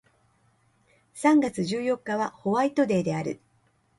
[1.13, 3.39] 三月十四日はホワイトデーである